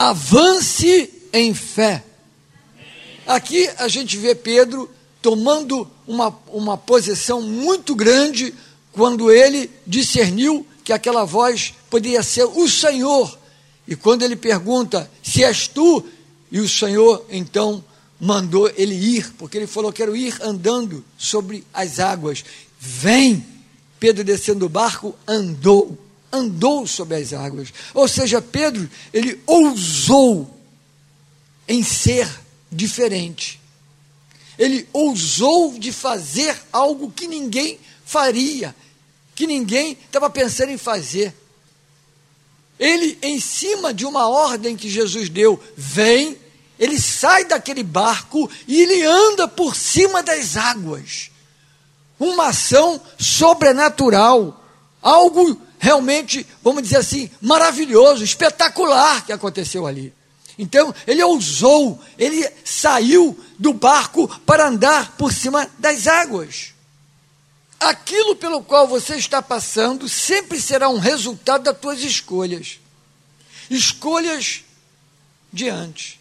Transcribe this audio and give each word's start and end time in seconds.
avance 0.00 1.12
em 1.30 1.52
fé. 1.52 2.02
Aqui 3.26 3.68
a 3.76 3.86
gente 3.86 4.16
vê 4.16 4.34
Pedro 4.34 4.90
tomando 5.20 5.86
uma, 6.08 6.34
uma 6.48 6.78
posição 6.78 7.42
muito 7.42 7.94
grande 7.94 8.54
quando 8.92 9.30
ele 9.30 9.70
discerniu 9.86 10.66
que 10.82 10.94
aquela 10.94 11.26
voz 11.26 11.74
poderia 11.90 12.22
ser 12.22 12.44
o 12.44 12.66
Senhor. 12.66 13.38
E 13.86 13.94
quando 13.94 14.22
ele 14.22 14.36
pergunta 14.36 15.10
se 15.22 15.44
és 15.44 15.68
tu, 15.68 16.02
e 16.50 16.60
o 16.60 16.68
Senhor 16.68 17.22
então 17.28 17.84
mandou 18.18 18.72
ele 18.78 18.94
ir, 18.94 19.30
porque 19.34 19.58
ele 19.58 19.66
falou: 19.66 19.92
Quero 19.92 20.16
ir 20.16 20.34
andando 20.40 21.04
sobre 21.18 21.62
as 21.74 22.00
águas. 22.00 22.42
Vem! 22.78 23.44
Pedro 24.00 24.24
descendo 24.24 24.60
do 24.60 24.68
barco 24.70 25.14
andou, 25.28 25.98
andou 26.32 26.86
sobre 26.86 27.16
as 27.16 27.32
águas. 27.32 27.72
Ou 27.94 28.06
seja, 28.06 28.40
Pedro, 28.40 28.88
ele 29.12 29.40
ousou 29.46 30.58
em 31.66 31.82
ser 31.82 32.28
diferente. 32.70 33.60
Ele 34.58 34.86
ousou 34.92 35.78
de 35.78 35.92
fazer 35.92 36.56
algo 36.72 37.10
que 37.10 37.26
ninguém 37.26 37.78
faria, 38.04 38.74
que 39.34 39.46
ninguém 39.46 39.92
estava 39.92 40.28
pensando 40.28 40.70
em 40.70 40.78
fazer. 40.78 41.34
Ele, 42.78 43.18
em 43.22 43.40
cima 43.40 43.92
de 43.92 44.04
uma 44.04 44.28
ordem 44.28 44.76
que 44.76 44.88
Jesus 44.88 45.28
deu, 45.28 45.62
vem, 45.76 46.36
ele 46.78 46.98
sai 46.98 47.44
daquele 47.44 47.82
barco 47.82 48.50
e 48.66 48.80
ele 48.80 49.02
anda 49.02 49.46
por 49.46 49.76
cima 49.76 50.22
das 50.22 50.56
águas. 50.56 51.30
Uma 52.18 52.48
ação 52.48 53.00
sobrenatural, 53.18 54.64
algo 55.00 55.60
realmente, 55.80 56.46
vamos 56.62 56.82
dizer 56.82 56.98
assim, 56.98 57.30
maravilhoso, 57.40 58.22
espetacular 58.22 59.24
que 59.24 59.32
aconteceu 59.32 59.86
ali. 59.86 60.12
Então, 60.58 60.94
ele 61.06 61.22
ousou, 61.24 61.98
ele 62.18 62.46
saiu 62.62 63.36
do 63.58 63.72
barco 63.72 64.28
para 64.40 64.68
andar 64.68 65.16
por 65.16 65.32
cima 65.32 65.68
das 65.78 66.06
águas. 66.06 66.74
Aquilo 67.80 68.36
pelo 68.36 68.62
qual 68.62 68.86
você 68.86 69.16
está 69.16 69.40
passando 69.40 70.06
sempre 70.06 70.60
será 70.60 70.90
um 70.90 70.98
resultado 70.98 71.64
das 71.64 71.78
tuas 71.78 72.00
escolhas. 72.00 72.78
Escolhas 73.70 74.62
diante. 75.50 76.20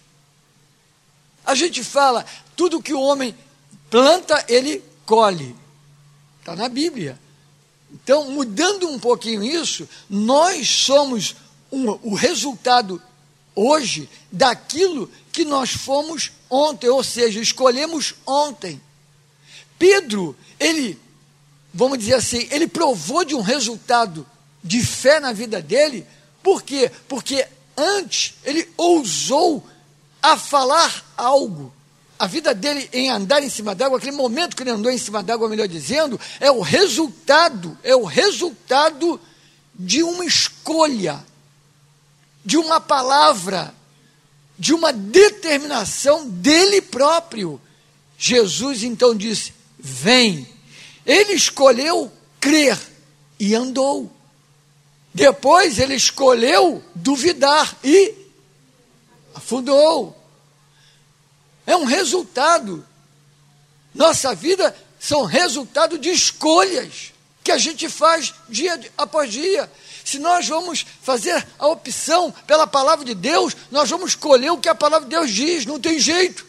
A 1.45 1.53
gente 1.53 1.83
fala, 1.83 2.25
tudo 2.55 2.81
que 2.81 2.93
o 2.93 3.01
homem 3.01 3.35
planta, 3.89 4.45
ele 4.47 4.81
colhe. 5.05 5.53
Está 6.39 6.55
na 6.55 6.69
Bíblia. 6.69 7.19
Então, 7.91 8.31
mudando 8.31 8.87
um 8.87 8.99
pouquinho 8.99 9.43
isso, 9.43 9.87
nós 10.09 10.67
somos 10.67 11.35
um, 11.71 11.89
o 12.03 12.13
resultado 12.13 13.01
hoje 13.55 14.09
daquilo 14.31 15.09
que 15.31 15.43
nós 15.43 15.71
fomos 15.71 16.31
ontem, 16.49 16.89
ou 16.89 17.03
seja, 17.03 17.39
escolhemos 17.39 18.15
ontem. 18.25 18.81
Pedro, 19.77 20.35
ele, 20.59 20.99
vamos 21.73 21.99
dizer 21.99 22.15
assim, 22.15 22.47
ele 22.51 22.67
provou 22.67 23.23
de 23.23 23.35
um 23.35 23.41
resultado 23.41 24.25
de 24.63 24.83
fé 24.83 25.19
na 25.19 25.31
vida 25.31 25.61
dele, 25.61 26.05
por 26.43 26.63
quê? 26.63 26.91
Porque 27.07 27.47
antes 27.75 28.33
ele 28.43 28.67
ousou 28.77 29.65
a 30.21 30.37
falar 30.37 31.05
algo. 31.17 31.73
A 32.19 32.27
vida 32.27 32.53
dele 32.53 32.89
em 32.91 33.09
andar 33.09 33.41
em 33.41 33.49
cima 33.49 33.73
d'água, 33.73 33.97
aquele 33.97 34.15
momento 34.15 34.55
que 34.55 34.61
ele 34.61 34.71
andou 34.71 34.91
em 34.91 34.97
cima 34.97 35.23
d'água, 35.23 35.47
melhor 35.47 35.67
dizendo, 35.67 36.19
é 36.39 36.51
o 36.51 36.59
resultado, 36.59 37.77
é 37.81 37.95
o 37.95 38.03
resultado 38.03 39.19
de 39.73 40.03
uma 40.03 40.25
escolha 40.25 41.23
de 42.49 42.57
uma 42.57 42.79
palavra, 42.79 43.73
de 44.57 44.73
uma 44.73 44.91
determinação 44.91 46.27
dele 46.27 46.81
próprio. 46.81 47.61
Jesus 48.17 48.83
então 48.83 49.15
disse: 49.15 49.53
Vem. 49.77 50.47
Ele 51.05 51.33
escolheu 51.33 52.11
crer 52.39 52.77
e 53.39 53.55
andou. 53.55 54.11
Depois 55.13 55.79
ele 55.79 55.95
escolheu 55.95 56.83
duvidar 56.93 57.77
e 57.83 58.13
afundou. 59.33 60.15
É 61.69 61.77
um 61.77 61.85
resultado. 61.85 62.83
Nossa 63.93 64.33
vida 64.33 64.75
são 64.99 65.23
resultado 65.23 65.99
de 65.99 66.09
escolhas 66.09 67.13
que 67.43 67.51
a 67.51 67.59
gente 67.59 67.87
faz 67.87 68.33
dia 68.49 68.91
após 68.97 69.31
dia. 69.31 69.71
Se 70.03 70.17
nós 70.17 70.47
vamos 70.47 70.83
fazer 71.03 71.45
a 71.59 71.67
opção 71.67 72.33
pela 72.47 72.65
palavra 72.65 73.05
de 73.05 73.13
Deus, 73.13 73.55
nós 73.69 73.87
vamos 73.87 74.09
escolher 74.09 74.49
o 74.49 74.57
que 74.57 74.67
a 74.67 74.73
palavra 74.73 75.07
de 75.07 75.15
Deus 75.15 75.29
diz, 75.29 75.67
não 75.67 75.79
tem 75.79 75.99
jeito. 75.99 76.43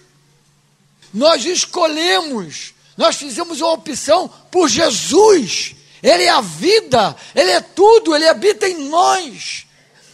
Nós 1.12 1.44
escolhemos, 1.44 2.72
nós 2.96 3.16
fizemos 3.16 3.60
uma 3.60 3.72
opção 3.72 4.26
por 4.50 4.70
Jesus. 4.70 5.76
Ele 6.02 6.22
é 6.22 6.30
a 6.30 6.40
vida, 6.40 7.14
ele 7.34 7.50
é 7.50 7.60
tudo, 7.60 8.16
ele 8.16 8.26
habita 8.26 8.66
em 8.66 8.88
nós. 8.88 9.66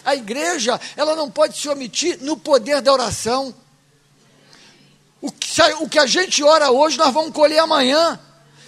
A 0.04 0.16
igreja, 0.16 0.80
ela 0.96 1.14
não 1.14 1.30
pode 1.30 1.56
se 1.56 1.68
omitir 1.68 2.18
no 2.22 2.36
poder 2.36 2.80
da 2.80 2.92
oração. 2.92 3.54
O 5.20 5.32
que, 5.32 5.62
o 5.80 5.88
que 5.88 5.98
a 5.98 6.06
gente 6.06 6.42
ora 6.42 6.70
hoje, 6.70 6.98
nós 6.98 7.12
vamos 7.12 7.32
colher 7.32 7.58
amanhã. 7.58 8.18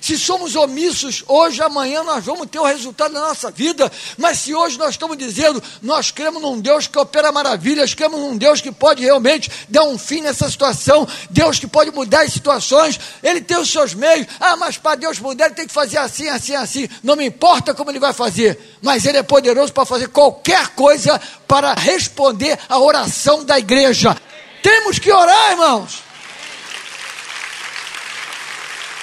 Se 0.01 0.17
somos 0.17 0.55
omissos 0.55 1.25
hoje, 1.27 1.61
amanhã 1.61 2.03
nós 2.05 2.25
vamos 2.25 2.47
ter 2.47 2.59
o 2.59 2.65
resultado 2.65 3.13
da 3.13 3.21
nossa 3.21 3.51
vida. 3.51 3.91
Mas 4.17 4.39
se 4.39 4.55
hoje 4.55 4.79
nós 4.79 4.91
estamos 4.91 5.17
dizendo, 5.17 5.63
nós 5.83 6.11
cremos 6.11 6.41
num 6.41 6.61
Deus 6.61 6.87
que 6.87 6.99
opera 6.99 7.33
maravilhas, 7.33 7.95
cremos 7.95 8.21
num 8.21 8.37
Deus 8.37 8.61
que 8.61 8.71
pode 8.71 9.03
realmente 9.03 9.51
dar 9.69 9.85
um 9.85 9.99
fim 9.99 10.21
nessa 10.21 10.49
situação, 10.49 11.07
Deus 11.31 11.59
que 11.59 11.67
pode 11.67 11.91
mudar 11.91 12.23
as 12.23 12.33
situações, 12.33 12.99
Ele 13.23 13.41
tem 13.41 13.59
os 13.59 13.71
seus 13.71 13.93
meios. 13.93 14.27
Ah, 14.39 14.57
mas 14.57 14.79
para 14.79 14.97
Deus 14.97 15.19
mudar, 15.19 15.47
Ele 15.47 15.55
tem 15.55 15.67
que 15.67 15.75
fazer 15.75 15.99
assim, 15.99 16.29
assim, 16.29 16.55
assim. 16.55 16.89
Não 17.03 17.17
me 17.17 17.27
importa 17.27 17.75
como 17.75 17.91
Ele 17.91 18.01
vai 18.01 18.13
fazer, 18.13 18.79
mas 18.81 19.05
Ele 19.05 19.19
é 19.19 19.23
poderoso 19.23 19.73
para 19.73 19.85
fazer 19.85 20.09
qualquer 20.09 20.69
coisa 20.69 21.21
para 21.47 21.75
responder 21.75 22.59
à 22.69 22.79
oração 22.79 23.45
da 23.45 23.59
igreja. 23.59 24.17
Temos 24.63 24.99
que 24.99 25.13
orar, 25.13 25.53
irmãos. 25.53 26.08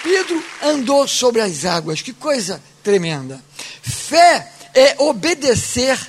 Pedro 0.05 0.43
andou 0.61 1.07
sobre 1.07 1.41
as 1.41 1.66
águas, 1.66 1.99
que 1.99 2.13
coisa 2.13 2.61
tremenda. 2.83 3.43
Fé 3.81 4.51
é 4.75 5.01
obedecer 5.01 5.99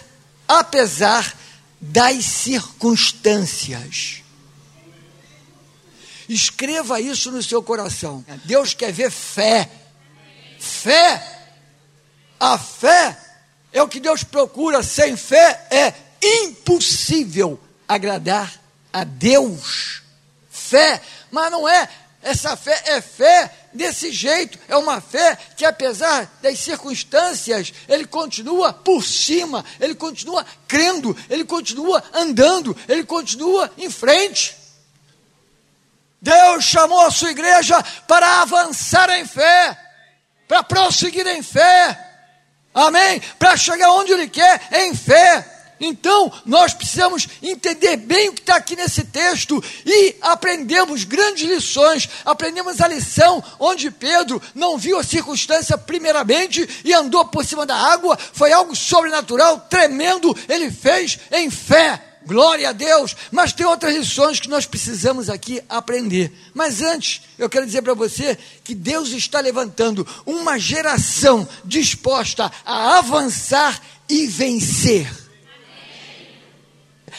apesar 0.47 1.35
das 1.81 2.23
circunstâncias. 2.27 4.23
Escreva 6.29 7.01
isso 7.01 7.31
no 7.31 7.43
seu 7.43 7.63
coração. 7.63 8.23
Deus 8.45 8.75
quer 8.75 8.93
ver 8.93 9.11
fé. 9.11 9.67
Fé. 10.61 11.47
A 12.39 12.59
fé 12.59 13.19
é 13.73 13.83
o 13.83 13.89
que 13.89 13.99
Deus 13.99 14.23
procura. 14.23 14.83
Sem 14.83 15.17
fé 15.17 15.67
é 15.71 15.95
impossível 16.45 17.59
agradar 17.89 18.61
a 18.93 19.05
Deus. 19.05 20.03
Fé, 20.51 21.01
mas 21.31 21.51
não 21.51 21.67
é 21.67 21.89
essa 22.27 22.57
fé 22.57 22.83
é 22.87 23.01
fé 23.01 23.66
desse 23.77 24.11
jeito, 24.11 24.59
é 24.67 24.77
uma 24.77 25.01
fé 25.01 25.39
que, 25.57 25.65
apesar 25.65 26.29
das 26.43 26.59
circunstâncias, 26.59 27.73
ele 27.89 28.07
continua 28.07 28.73
por 28.73 29.05
cima, 29.05 29.65
ele 29.79 29.95
continua 29.95 30.45
crendo, 30.67 31.17
ele 31.31 31.45
continua 31.45 32.03
andando, 32.13 32.77
ele 32.89 33.05
continua 33.05 33.71
em 33.79 33.89
frente. 33.89 34.57
Deus 36.21 36.65
chamou 36.65 37.01
a 37.01 37.11
sua 37.11 37.31
igreja 37.31 37.81
para 38.09 38.43
avançar 38.43 39.11
em 39.11 39.27
fé, 39.27 39.79
para 40.49 40.63
prosseguir 40.63 41.27
em 41.27 41.43
fé, 41.43 41.97
amém? 42.75 43.21
Para 43.39 43.57
chegar 43.57 43.93
onde 43.93 44.13
Ele 44.13 44.29
quer 44.29 44.61
em 44.73 44.95
fé. 44.95 45.56
Então, 45.79 46.33
nós 46.45 46.73
precisamos 46.73 47.29
entender 47.43 47.97
bem 47.99 48.31
o 48.31 48.33
que 48.33 48.41
está 48.41 48.57
aqui 48.57 48.75
nesse 48.75 49.05
texto 49.05 49.63
e 49.85 50.17
aprendemos 50.23 51.05
grandes 51.05 51.49
lições. 51.49 52.09
Aprendemos 52.25 52.81
a 52.81 52.89
lição 52.89 53.45
onde 53.59 53.91
Pedro 53.91 54.41
não 54.55 54.79
viu 54.79 54.99
a 54.99 55.05
circunstância 55.05 55.77
primeiramente 55.77 56.67
e 56.85 56.95
andou 56.95 57.27
por 57.27 57.45
cima 57.45 57.67
da 57.67 57.77
água. 57.77 58.19
Foi 58.33 58.53
algo 58.53 58.75
sobrenatural, 58.75 59.61
tremendo. 59.69 60.37
Ele 60.49 60.71
fez 60.71 61.19
em 61.31 61.51
fé. 61.51 62.03
Glória 62.27 62.71
a 62.71 62.73
Deus. 62.73 63.15
Mas 63.31 63.53
tem 63.53 63.67
outras 63.67 63.95
lições 63.95 64.41
que 64.41 64.49
nós 64.49 64.67
precisamos 64.67 65.29
aqui 65.29 65.63
aprender. 65.69 66.33
Mas 66.55 66.81
antes, 66.81 67.21
eu 67.39 67.49
quero 67.49 67.67
dizer 67.67 67.83
para 67.83 67.95
você 67.95 68.37
que 68.65 68.75
Deus 68.75 69.11
está 69.11 69.41
levantando 69.41 70.07
uma 70.25 70.59
geração 70.59 71.47
disposta 71.65 72.51
a 72.65 72.99
avançar 72.99 73.81
e 74.09 74.27
vencer 74.27 75.26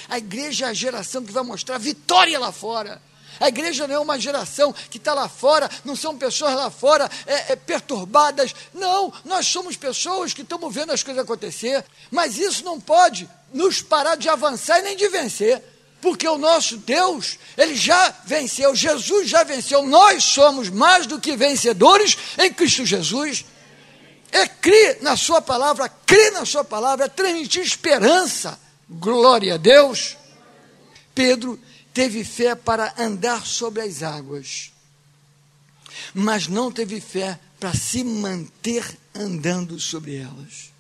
a 0.10 0.18
igreja 0.18 0.66
é 0.66 0.70
a 0.70 0.74
geração 0.74 1.24
que 1.24 1.32
vai 1.32 1.44
mostrar 1.44 1.78
vitória 1.78 2.40
lá 2.40 2.52
fora. 2.52 3.02
A 3.40 3.50
igreja 3.50 3.88
não 3.88 3.96
é 3.96 4.00
uma 4.00 4.20
geração 4.20 4.74
que 4.90 4.98
está 4.98 5.14
lá 5.14 5.30
fora, 5.30 5.70
não 5.86 5.96
são 5.96 6.18
pessoas 6.18 6.56
lá 6.56 6.72
fora 6.72 7.10
é, 7.26 7.54
é, 7.54 7.56
perturbadas. 7.56 8.54
Não, 8.74 9.14
nós 9.24 9.46
somos 9.48 9.76
pessoas 9.76 10.34
que 10.34 10.42
estamos 10.42 10.74
vendo 10.74 10.92
as 10.92 11.04
coisas 11.04 11.24
acontecer. 11.24 11.86
Mas 12.10 12.38
isso 12.38 12.64
não 12.64 12.80
pode 12.80 13.30
nos 13.54 13.82
parar 13.82 14.16
de 14.16 14.28
avançar 14.28 14.80
e 14.80 14.84
nem 14.84 14.98
de 14.98 15.08
vencer. 15.10 15.64
Porque 16.02 16.28
o 16.28 16.38
nosso 16.38 16.78
Deus, 16.78 17.38
ele 17.58 17.76
já 17.76 18.14
venceu, 18.26 18.76
Jesus 18.76 19.30
já 19.30 19.44
venceu, 19.44 19.84
nós 19.84 20.24
somos 20.24 20.70
mais 20.70 21.08
do 21.08 21.20
que 21.20 21.36
vencedores 21.36 22.18
em 22.38 22.54
Cristo 22.54 22.86
Jesus. 22.86 23.46
É 24.32 24.48
crer 24.48 25.00
na 25.02 25.16
Sua 25.18 25.42
palavra, 25.42 25.90
crer 25.90 26.32
na 26.34 26.46
Sua 26.46 26.64
palavra, 26.64 27.06
é 27.06 27.10
transmitir 27.10 27.64
esperança. 27.64 28.60
Glória 28.90 29.56
a 29.56 29.58
Deus. 29.58 30.18
Pedro 31.14 31.60
teve 31.94 32.24
fé 32.24 32.56
para 32.56 32.94
andar 32.98 33.46
sobre 33.46 33.82
as 33.82 34.04
águas, 34.04 34.72
mas 36.14 36.48
não 36.48 36.72
teve 36.72 37.02
fé 37.02 37.40
para 37.60 37.74
se 37.74 38.04
manter 38.04 38.86
andando 39.16 39.80
sobre 39.80 40.18
elas. 40.18 40.72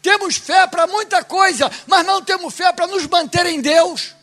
Temos 0.00 0.36
fé 0.36 0.66
para 0.68 0.86
muita 0.86 1.24
coisa, 1.24 1.70
mas 1.86 2.06
não 2.06 2.22
temos 2.22 2.54
fé 2.54 2.72
para 2.72 2.86
nos 2.86 3.06
manter 3.06 3.44
em 3.46 3.60
Deus. 3.60 4.14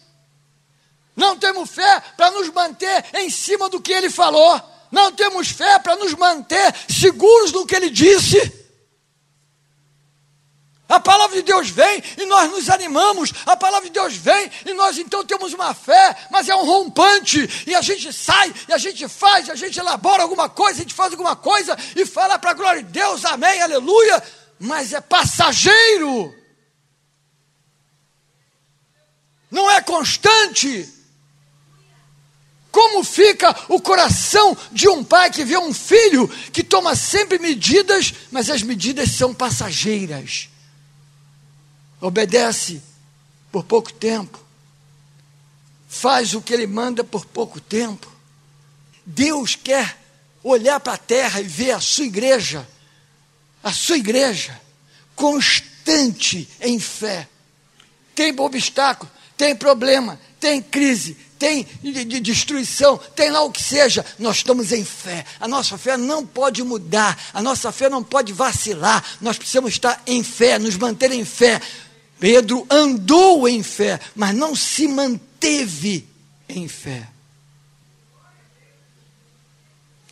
Não 1.15 1.37
temos 1.37 1.69
fé 1.69 2.01
para 2.17 2.31
nos 2.31 2.49
manter 2.49 3.05
em 3.15 3.29
cima 3.29 3.69
do 3.69 3.81
que 3.81 3.91
Ele 3.91 4.09
falou. 4.09 4.61
Não 4.91 5.11
temos 5.11 5.49
fé 5.49 5.77
para 5.79 5.95
nos 5.97 6.13
manter 6.13 6.73
seguros 6.89 7.51
do 7.51 7.65
que 7.65 7.75
Ele 7.75 7.89
disse. 7.89 8.64
A 10.87 10.99
palavra 10.99 11.35
de 11.35 11.41
Deus 11.41 11.69
vem 11.69 12.03
e 12.17 12.25
nós 12.27 12.49
nos 12.51 12.69
animamos. 12.69 13.33
A 13.45 13.57
palavra 13.57 13.87
de 13.89 13.93
Deus 13.93 14.15
vem 14.15 14.51
e 14.65 14.73
nós 14.73 14.97
então 14.99 15.25
temos 15.25 15.51
uma 15.51 15.73
fé, 15.73 16.15
mas 16.29 16.47
é 16.47 16.55
um 16.55 16.63
rompante. 16.63 17.63
E 17.65 17.73
a 17.73 17.81
gente 17.81 18.13
sai, 18.13 18.53
e 18.67 18.73
a 18.73 18.77
gente 18.77 19.07
faz, 19.07 19.47
e 19.47 19.51
a 19.51 19.55
gente 19.55 19.79
elabora 19.79 20.21
alguma 20.21 20.47
coisa, 20.47 20.79
a 20.79 20.83
gente 20.83 20.93
faz 20.93 21.11
alguma 21.11 21.35
coisa 21.35 21.75
e 21.95 22.05
fala 22.05 22.37
para 22.37 22.51
a 22.51 22.53
glória 22.53 22.83
de 22.83 22.91
Deus, 22.91 23.25
amém, 23.25 23.61
aleluia. 23.61 24.21
Mas 24.59 24.93
é 24.93 25.01
passageiro. 25.01 26.33
Não 29.49 29.69
é 29.71 29.81
constante. 29.81 30.93
Como 32.71 33.03
fica 33.03 33.55
o 33.69 33.81
coração 33.81 34.55
de 34.71 34.87
um 34.87 35.03
pai 35.03 35.31
que 35.31 35.43
vê 35.43 35.57
um 35.57 35.73
filho 35.73 36.27
que 36.53 36.63
toma 36.63 36.95
sempre 36.95 37.39
medidas, 37.39 38.13
mas 38.29 38.51
as 38.51 38.61
medidas 38.61 39.11
são 39.11 39.33
passageiras 39.33 40.49
obedece 42.05 42.81
por 43.51 43.63
pouco 43.63 43.91
tempo, 43.91 44.39
faz 45.87 46.33
o 46.33 46.41
que 46.41 46.53
ele 46.53 46.67
manda 46.67 47.03
por 47.03 47.25
pouco 47.25 47.59
tempo. 47.59 48.11
Deus 49.05 49.55
quer 49.55 49.97
olhar 50.43 50.79
para 50.79 50.93
a 50.93 50.97
terra 50.97 51.41
e 51.41 51.43
ver 51.43 51.71
a 51.71 51.79
sua 51.79 52.05
igreja, 52.05 52.67
a 53.63 53.73
sua 53.73 53.97
igreja, 53.97 54.59
constante 55.15 56.47
em 56.61 56.79
fé. 56.79 57.27
Tem 58.13 58.39
obstáculo, 58.39 59.11
tem 59.35 59.55
problema, 59.55 60.19
tem 60.39 60.61
crise, 60.61 61.17
tem 61.37 61.67
de 61.81 62.19
destruição, 62.19 62.97
tem 63.15 63.29
lá 63.29 63.41
o 63.41 63.51
que 63.51 63.61
seja, 63.61 64.05
nós 64.17 64.37
estamos 64.37 64.71
em 64.71 64.85
fé. 64.85 65.25
A 65.39 65.47
nossa 65.47 65.77
fé 65.77 65.97
não 65.97 66.25
pode 66.25 66.63
mudar, 66.63 67.17
a 67.33 67.41
nossa 67.41 67.71
fé 67.71 67.89
não 67.89 68.03
pode 68.03 68.31
vacilar. 68.31 69.03
Nós 69.19 69.37
precisamos 69.37 69.71
estar 69.71 70.01
em 70.07 70.23
fé, 70.23 70.57
nos 70.57 70.77
manter 70.77 71.11
em 71.11 71.25
fé. 71.25 71.61
Pedro 72.19 72.65
andou 72.69 73.47
em 73.47 73.61
fé, 73.61 73.99
mas 74.15 74.33
não 74.33 74.55
se 74.55 74.87
manteve 74.87 76.07
em 76.47 76.67
fé. 76.67 77.09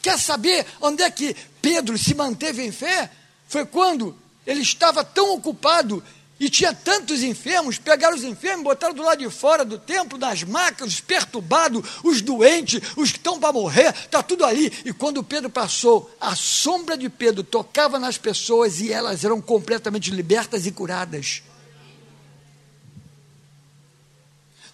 Quer 0.01 0.19
saber 0.19 0.65
onde 0.81 1.01
é 1.01 1.09
que 1.09 1.35
Pedro 1.61 1.97
se 1.97 2.13
manteve 2.13 2.61
em 2.61 2.71
fé? 2.71 3.09
Foi 3.47 3.65
quando 3.65 4.17
ele 4.45 4.61
estava 4.61 5.03
tão 5.03 5.33
ocupado 5.33 6.03
e 6.38 6.50
tinha 6.50 6.73
tantos 6.73 7.23
enfermos, 7.23 7.77
pegaram 7.77 8.17
os 8.17 8.23
enfermos, 8.23 8.65
botaram 8.65 8.94
do 8.94 9.01
lado 9.01 9.19
de 9.19 9.29
fora 9.29 9.63
do 9.63 9.77
templo, 9.77 10.17
nas 10.17 10.44
macas, 10.44 10.89
os 10.89 11.00
perturbados, 11.00 11.88
os 12.03 12.21
doentes, 12.21 12.81
os 12.97 13.11
que 13.11 13.17
estão 13.17 13.39
para 13.39 13.53
morrer, 13.53 13.95
está 13.95 14.21
tudo 14.21 14.44
ali. 14.44 14.73
E 14.83 14.91
quando 14.91 15.23
Pedro 15.23 15.50
passou, 15.50 16.13
a 16.19 16.35
sombra 16.35 16.97
de 16.97 17.07
Pedro 17.07 17.44
tocava 17.44 17.97
nas 17.97 18.17
pessoas 18.17 18.81
e 18.81 18.91
elas 18.91 19.23
eram 19.23 19.39
completamente 19.39 20.11
libertas 20.11 20.65
e 20.65 20.71
curadas. 20.71 21.41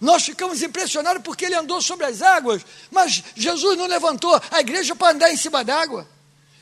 Nós 0.00 0.24
ficamos 0.24 0.62
impressionados 0.62 1.22
porque 1.22 1.44
ele 1.44 1.54
andou 1.54 1.82
sobre 1.82 2.06
as 2.06 2.22
águas, 2.22 2.64
mas 2.90 3.22
Jesus 3.36 3.76
não 3.76 3.86
levantou 3.86 4.40
a 4.50 4.60
igreja 4.60 4.96
para 4.96 5.12
andar 5.12 5.30
em 5.30 5.36
cima 5.36 5.62
d'água. 5.62 6.08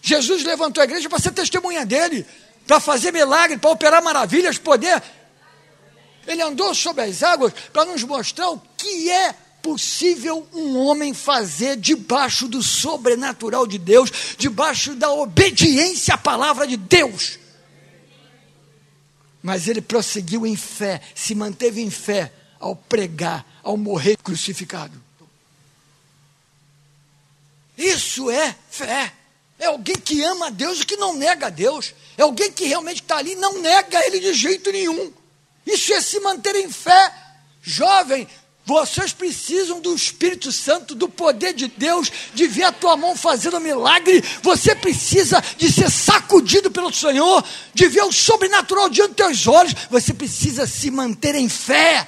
Jesus 0.02 0.42
levantou 0.42 0.80
a 0.80 0.84
igreja 0.84 1.08
para 1.08 1.20
ser 1.20 1.30
testemunha 1.30 1.86
dele, 1.86 2.26
para 2.66 2.80
fazer 2.80 3.12
milagre, 3.12 3.56
para 3.56 3.70
operar 3.70 4.02
maravilhas, 4.02 4.58
poder. 4.58 5.00
Ele 6.26 6.42
andou 6.42 6.74
sobre 6.74 7.04
as 7.04 7.22
águas 7.22 7.52
para 7.72 7.84
nos 7.84 8.02
mostrar 8.02 8.50
o 8.50 8.60
que 8.76 9.08
é 9.08 9.32
possível 9.62 10.46
um 10.52 10.76
homem 10.76 11.14
fazer 11.14 11.76
debaixo 11.76 12.48
do 12.48 12.62
sobrenatural 12.62 13.66
de 13.66 13.78
Deus, 13.78 14.10
debaixo 14.36 14.94
da 14.94 15.12
obediência 15.12 16.14
à 16.14 16.18
palavra 16.18 16.66
de 16.66 16.76
Deus. 16.76 17.38
Mas 19.42 19.68
ele 19.68 19.80
prosseguiu 19.80 20.44
em 20.46 20.56
fé, 20.56 21.00
se 21.14 21.34
manteve 21.34 21.80
em 21.80 21.90
fé, 21.90 22.32
ao 22.60 22.74
pregar, 22.74 23.44
ao 23.62 23.76
morrer 23.76 24.16
crucificado. 24.16 25.02
Isso 27.76 28.30
é 28.30 28.56
fé. 28.70 29.12
É 29.58 29.66
alguém 29.66 29.96
que 29.96 30.22
ama 30.22 30.46
a 30.46 30.50
Deus 30.50 30.80
e 30.80 30.86
que 30.86 30.96
não 30.96 31.14
nega 31.14 31.46
a 31.46 31.50
Deus. 31.50 31.94
É 32.16 32.22
alguém 32.22 32.50
que 32.50 32.64
realmente 32.64 33.02
está 33.02 33.18
ali 33.18 33.32
e 33.32 33.36
não 33.36 33.60
nega 33.60 34.04
ele 34.06 34.20
de 34.20 34.32
jeito 34.34 34.70
nenhum. 34.72 35.12
Isso 35.66 35.92
é 35.92 36.00
se 36.00 36.18
manter 36.20 36.56
em 36.56 36.70
fé. 36.70 37.12
Jovem, 37.62 38.26
vocês 38.64 39.12
precisam 39.12 39.80
do 39.80 39.94
Espírito 39.94 40.52
Santo, 40.52 40.94
do 40.94 41.08
poder 41.08 41.54
de 41.54 41.68
Deus, 41.68 42.10
de 42.34 42.46
ver 42.46 42.64
a 42.64 42.72
tua 42.72 42.96
mão 42.96 43.16
fazendo 43.16 43.58
milagre. 43.58 44.22
Você 44.42 44.74
precisa 44.74 45.42
de 45.56 45.72
ser 45.72 45.90
sacudido 45.90 46.70
pelo 46.70 46.92
Senhor, 46.92 47.42
de 47.72 47.88
ver 47.88 48.02
o 48.02 48.12
sobrenatural 48.12 48.90
diante 48.90 49.14
dos 49.14 49.16
teus 49.16 49.46
olhos. 49.46 49.74
Você 49.90 50.12
precisa 50.12 50.66
se 50.66 50.90
manter 50.90 51.34
em 51.34 51.48
fé. 51.48 52.06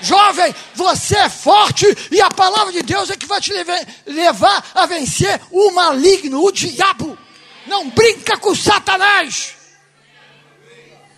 Jovem, 0.00 0.54
você 0.74 1.16
é 1.16 1.28
forte 1.28 1.86
e 2.10 2.20
a 2.20 2.30
palavra 2.30 2.72
de 2.72 2.82
Deus 2.82 3.10
é 3.10 3.16
que 3.16 3.26
vai 3.26 3.40
te 3.40 3.52
levar 4.06 4.70
a 4.74 4.86
vencer 4.86 5.40
o 5.50 5.70
maligno, 5.72 6.42
o 6.42 6.52
diabo. 6.52 7.18
Não 7.66 7.90
brinca 7.90 8.38
com 8.38 8.54
Satanás. 8.54 9.54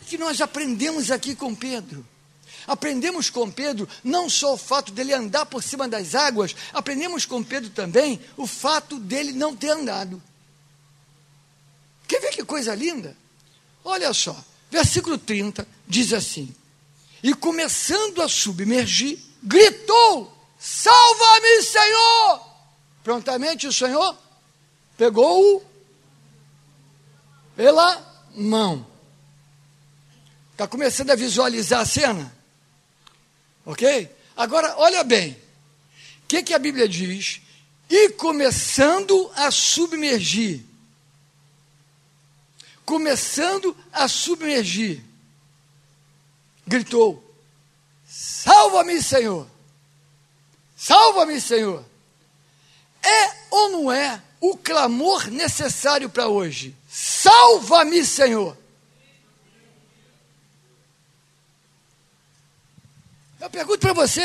Que 0.06 0.18
nós 0.18 0.40
aprendemos 0.40 1.10
aqui 1.10 1.34
com 1.34 1.54
Pedro. 1.54 2.06
Aprendemos 2.66 3.30
com 3.30 3.50
Pedro 3.50 3.88
não 4.04 4.28
só 4.28 4.54
o 4.54 4.58
fato 4.58 4.92
dele 4.92 5.12
andar 5.12 5.46
por 5.46 5.62
cima 5.62 5.88
das 5.88 6.14
águas, 6.14 6.54
aprendemos 6.72 7.26
com 7.26 7.42
Pedro 7.42 7.70
também 7.70 8.20
o 8.36 8.46
fato 8.46 8.98
dele 8.98 9.32
não 9.32 9.56
ter 9.56 9.70
andado. 9.70 10.22
Quer 12.06 12.20
ver 12.20 12.30
que 12.30 12.44
coisa 12.44 12.74
linda? 12.74 13.16
Olha 13.84 14.12
só, 14.12 14.36
versículo 14.70 15.16
30 15.16 15.66
diz 15.86 16.12
assim: 16.12 16.54
e 17.22 17.34
começando 17.34 18.22
a 18.22 18.28
submergir, 18.28 19.18
gritou: 19.42 20.32
Salva-me, 20.58 21.62
Senhor! 21.62 22.40
Prontamente 23.02 23.66
o 23.66 23.72
Senhor 23.72 24.16
pegou-o 24.96 25.62
pela 27.56 28.26
mão. 28.34 28.86
Está 30.52 30.66
começando 30.66 31.10
a 31.10 31.16
visualizar 31.16 31.80
a 31.80 31.86
cena? 31.86 32.34
Ok? 33.64 34.10
Agora, 34.36 34.74
olha 34.76 35.02
bem. 35.02 35.32
O 36.22 36.26
que, 36.28 36.42
que 36.42 36.54
a 36.54 36.58
Bíblia 36.58 36.88
diz? 36.88 37.40
E 37.88 38.10
começando 38.10 39.30
a 39.34 39.50
submergir. 39.50 40.62
Começando 42.84 43.76
a 43.92 44.06
submergir 44.06 45.02
gritou: 46.70 47.22
Salva-me, 48.06 49.02
Senhor! 49.02 49.46
Salva-me, 50.76 51.40
Senhor! 51.40 51.84
É 53.02 53.30
ou 53.50 53.70
não 53.70 53.92
é 53.92 54.22
o 54.40 54.56
clamor 54.56 55.26
necessário 55.26 56.08
para 56.08 56.28
hoje? 56.28 56.74
Salva-me, 56.88 58.04
Senhor! 58.04 58.56
Eu 63.40 63.50
pergunto 63.50 63.80
para 63.80 63.92
você: 63.92 64.22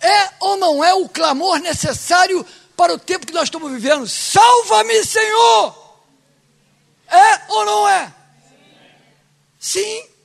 é 0.00 0.30
ou 0.40 0.56
não 0.56 0.84
é 0.84 0.94
o 0.94 1.08
clamor 1.08 1.58
necessário 1.58 2.46
para 2.76 2.94
o 2.94 2.98
tempo 2.98 3.26
que 3.26 3.32
nós 3.32 3.44
estamos 3.44 3.72
vivendo? 3.72 4.06
Salva-me, 4.06 5.04
Senhor! 5.04 5.84
É 7.08 7.52
ou 7.52 7.64
não 7.64 7.88
é? 7.88 8.14
Sim. 9.58 10.15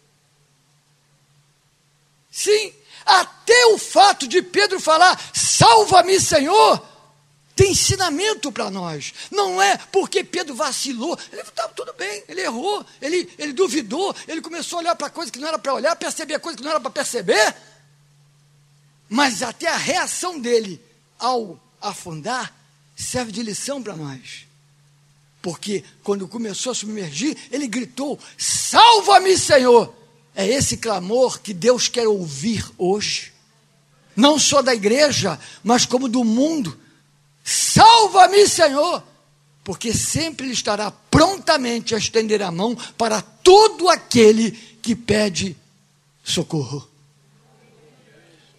Sim, 2.41 2.73
até 3.05 3.67
o 3.67 3.77
fato 3.77 4.27
de 4.27 4.41
Pedro 4.41 4.79
falar: 4.79 5.19
Salva-me, 5.31 6.19
Senhor, 6.19 6.83
tem 7.55 7.71
ensinamento 7.71 8.51
para 8.51 8.71
nós. 8.71 9.13
Não 9.29 9.61
é 9.61 9.77
porque 9.91 10.23
Pedro 10.23 10.55
vacilou. 10.55 11.17
Ele 11.31 11.41
estava 11.41 11.69
tá, 11.69 11.75
tudo 11.75 11.93
bem, 11.93 12.23
ele 12.27 12.41
errou, 12.41 12.83
ele, 12.99 13.31
ele 13.37 13.53
duvidou, 13.53 14.15
ele 14.27 14.41
começou 14.41 14.77
a 14.77 14.81
olhar 14.81 14.95
para 14.95 15.11
coisa 15.11 15.31
que 15.31 15.37
não 15.37 15.47
era 15.47 15.59
para 15.59 15.73
olhar, 15.73 15.95
perceber 15.95 16.39
coisa 16.39 16.57
que 16.57 16.63
não 16.63 16.71
era 16.71 16.79
para 16.79 16.89
perceber. 16.89 17.55
Mas 19.07 19.43
até 19.43 19.67
a 19.67 19.77
reação 19.77 20.39
dele 20.39 20.81
ao 21.19 21.59
afundar 21.79 22.51
serve 22.95 23.31
de 23.31 23.43
lição 23.43 23.83
para 23.83 23.95
nós. 23.95 24.47
Porque 25.43 25.83
quando 26.03 26.27
começou 26.27 26.71
a 26.71 26.75
submergir, 26.75 27.37
ele 27.51 27.67
gritou: 27.67 28.17
Salva-me, 28.35 29.37
Senhor! 29.37 30.00
É 30.35 30.47
esse 30.47 30.77
clamor 30.77 31.41
que 31.41 31.53
Deus 31.53 31.87
quer 31.87 32.07
ouvir 32.07 32.65
hoje. 32.77 33.33
Não 34.15 34.39
só 34.39 34.61
da 34.61 34.73
igreja, 34.73 35.39
mas 35.63 35.85
como 35.85 36.07
do 36.07 36.23
mundo. 36.23 36.77
Salva-me, 37.43 38.47
Senhor! 38.47 39.03
Porque 39.63 39.93
sempre 39.93 40.47
Ele 40.47 40.53
estará 40.53 40.91
prontamente 40.91 41.93
a 41.93 41.97
estender 41.97 42.41
a 42.41 42.51
mão 42.51 42.75
para 42.97 43.21
todo 43.21 43.89
aquele 43.89 44.51
que 44.81 44.95
pede 44.95 45.55
socorro. 46.23 46.87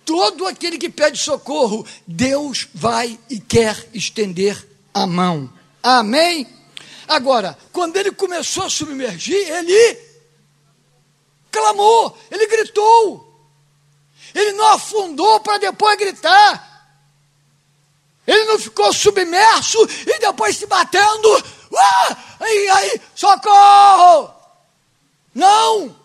Todo 0.04 0.46
aquele 0.46 0.78
que 0.78 0.88
pede 0.88 1.18
socorro, 1.18 1.86
Deus 2.06 2.68
vai 2.74 3.18
e 3.30 3.38
quer 3.38 3.88
estender 3.94 4.66
a 4.92 5.06
mão. 5.06 5.50
Amém? 5.82 6.46
Agora, 7.06 7.56
quando 7.72 7.96
ele 7.96 8.12
começou 8.12 8.64
a 8.64 8.70
submergir, 8.70 9.36
ele 9.36 10.11
clamou, 11.52 12.18
ele 12.30 12.46
gritou. 12.46 13.28
Ele 14.34 14.52
não 14.52 14.66
afundou 14.72 15.38
para 15.40 15.58
depois 15.58 15.98
gritar. 15.98 16.70
Ele 18.26 18.44
não 18.44 18.58
ficou 18.58 18.92
submerso 18.92 19.78
e 20.06 20.18
depois 20.18 20.56
se 20.56 20.66
batendo. 20.66 21.44
Ah, 21.76 22.16
aí, 22.40 22.68
aí, 22.68 23.00
socorro! 23.14 24.30
Não! 25.34 26.02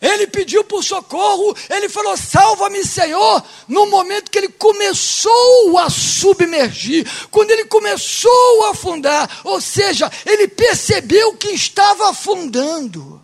Ele 0.00 0.28
pediu 0.28 0.62
por 0.62 0.84
socorro, 0.84 1.56
ele 1.68 1.88
falou: 1.88 2.16
Salva-me, 2.16 2.84
Senhor, 2.84 3.42
no 3.66 3.86
momento 3.86 4.30
que 4.30 4.38
ele 4.38 4.48
começou 4.48 5.76
a 5.76 5.90
submergir, 5.90 7.04
quando 7.32 7.50
ele 7.50 7.64
começou 7.64 8.64
a 8.66 8.70
afundar, 8.70 9.40
ou 9.42 9.60
seja, 9.60 10.10
ele 10.24 10.46
percebeu 10.46 11.34
que 11.34 11.48
estava 11.48 12.10
afundando. 12.10 13.20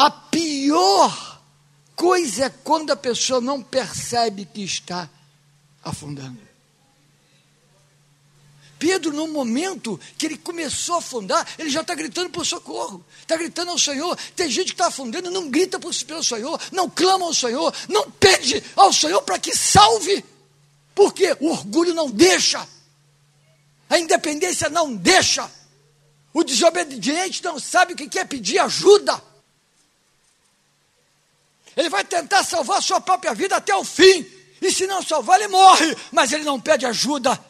A 0.00 0.10
pior 0.10 1.42
coisa 1.94 2.46
é 2.46 2.48
quando 2.48 2.90
a 2.90 2.96
pessoa 2.96 3.38
não 3.38 3.62
percebe 3.62 4.46
que 4.46 4.62
está 4.62 5.10
afundando. 5.84 6.40
Pedro, 8.78 9.12
no 9.12 9.28
momento 9.28 10.00
que 10.16 10.24
ele 10.24 10.38
começou 10.38 10.94
a 10.94 10.98
afundar, 11.00 11.46
ele 11.58 11.68
já 11.68 11.82
está 11.82 11.94
gritando 11.94 12.30
por 12.30 12.46
socorro, 12.46 13.04
está 13.20 13.36
gritando 13.36 13.72
ao 13.72 13.78
Senhor. 13.78 14.16
Tem 14.34 14.48
gente 14.48 14.68
que 14.68 14.72
está 14.72 14.86
afundando, 14.86 15.30
não 15.30 15.50
grita 15.50 15.78
pelo 15.78 16.24
Senhor, 16.24 16.58
não 16.72 16.88
clama 16.88 17.26
ao 17.26 17.34
Senhor, 17.34 17.70
não 17.86 18.10
pede 18.10 18.64
ao 18.74 18.94
Senhor 18.94 19.20
para 19.20 19.38
que 19.38 19.54
salve, 19.54 20.24
porque 20.94 21.36
o 21.40 21.50
orgulho 21.50 21.92
não 21.92 22.10
deixa, 22.10 22.66
a 23.86 23.98
independência 23.98 24.70
não 24.70 24.96
deixa, 24.96 25.50
o 26.32 26.42
desobediente 26.42 27.44
não 27.44 27.58
sabe 27.58 27.92
o 27.92 27.96
que 27.96 28.08
quer 28.08 28.26
pedir 28.26 28.60
ajuda. 28.60 29.28
Ele 31.80 31.88
vai 31.88 32.04
tentar 32.04 32.44
salvar 32.44 32.76
a 32.76 32.82
sua 32.82 33.00
própria 33.00 33.32
vida 33.32 33.56
até 33.56 33.74
o 33.74 33.82
fim, 33.82 34.26
e 34.60 34.70
se 34.70 34.86
não 34.86 35.02
salvar, 35.02 35.40
ele 35.40 35.48
morre, 35.48 35.96
mas 36.12 36.30
ele 36.30 36.44
não 36.44 36.60
pede 36.60 36.84
ajuda. 36.84 37.42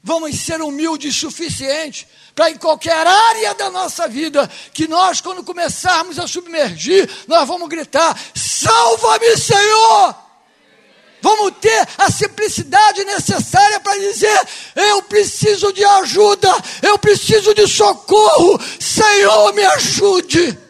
Vamos 0.00 0.38
ser 0.38 0.62
humildes 0.62 1.16
o 1.16 1.20
suficiente 1.20 2.06
para 2.36 2.50
em 2.50 2.56
qualquer 2.56 3.04
área 3.04 3.52
da 3.54 3.68
nossa 3.68 4.06
vida, 4.06 4.48
que 4.72 4.86
nós, 4.86 5.20
quando 5.20 5.42
começarmos 5.42 6.20
a 6.20 6.28
submergir, 6.28 7.10
nós 7.26 7.48
vamos 7.48 7.68
gritar: 7.68 8.16
Salva-me, 8.32 9.36
Senhor! 9.36 10.14
Vamos 11.20 11.54
ter 11.60 11.88
a 11.98 12.12
simplicidade 12.12 13.02
necessária 13.02 13.80
para 13.80 13.98
dizer: 13.98 14.48
Eu 14.76 15.02
preciso 15.02 15.72
de 15.72 15.84
ajuda, 15.84 16.48
eu 16.80 16.96
preciso 16.96 17.52
de 17.54 17.66
socorro, 17.66 18.56
Senhor, 18.78 19.52
me 19.52 19.64
ajude. 19.64 20.67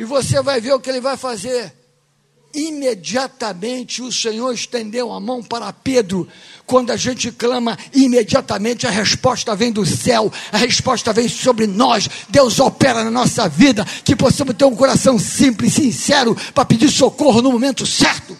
E 0.00 0.04
você 0.04 0.40
vai 0.40 0.62
ver 0.62 0.72
o 0.72 0.80
que 0.80 0.88
ele 0.88 0.98
vai 0.98 1.14
fazer. 1.14 1.74
Imediatamente 2.54 4.00
o 4.00 4.10
Senhor 4.10 4.50
estendeu 4.50 5.12
a 5.12 5.20
mão 5.20 5.42
para 5.42 5.70
Pedro. 5.74 6.26
Quando 6.64 6.90
a 6.90 6.96
gente 6.96 7.30
clama, 7.30 7.76
imediatamente 7.92 8.86
a 8.86 8.90
resposta 8.90 9.54
vem 9.54 9.70
do 9.70 9.84
céu, 9.84 10.32
a 10.50 10.56
resposta 10.56 11.12
vem 11.12 11.28
sobre 11.28 11.66
nós. 11.66 12.08
Deus 12.30 12.58
opera 12.60 13.04
na 13.04 13.10
nossa 13.10 13.46
vida, 13.46 13.84
que 14.02 14.16
possamos 14.16 14.56
ter 14.56 14.64
um 14.64 14.74
coração 14.74 15.18
simples, 15.18 15.74
sincero, 15.74 16.34
para 16.54 16.64
pedir 16.64 16.90
socorro 16.90 17.42
no 17.42 17.52
momento 17.52 17.84
certo. 17.84 18.34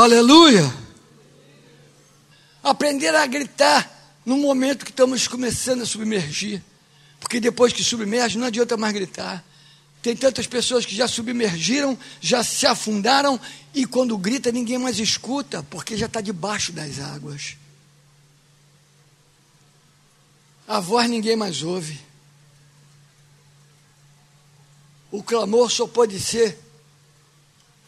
Aleluia! 0.00 0.88
aprender 2.62 3.14
a 3.14 3.26
gritar 3.26 4.20
no 4.24 4.36
momento 4.36 4.84
que 4.84 4.90
estamos 4.90 5.26
começando 5.26 5.82
a 5.82 5.86
submergir. 5.86 6.62
Porque 7.18 7.40
depois 7.40 7.72
que 7.72 7.82
submerge, 7.82 8.38
não 8.38 8.46
adianta 8.46 8.76
mais 8.76 8.92
gritar. 8.92 9.44
Tem 10.02 10.14
tantas 10.14 10.46
pessoas 10.46 10.86
que 10.86 10.94
já 10.94 11.08
submergiram, 11.08 11.98
já 12.20 12.44
se 12.44 12.66
afundaram, 12.66 13.40
e 13.74 13.84
quando 13.84 14.16
grita 14.16 14.52
ninguém 14.52 14.78
mais 14.78 14.98
escuta, 14.98 15.62
porque 15.64 15.96
já 15.96 16.06
está 16.06 16.20
debaixo 16.20 16.72
das 16.72 17.00
águas. 17.00 17.56
A 20.66 20.78
voz 20.78 21.08
ninguém 21.08 21.34
mais 21.34 21.62
ouve. 21.62 21.98
O 25.10 25.22
clamor 25.22 25.70
só 25.70 25.86
pode 25.88 26.20
ser 26.20 26.58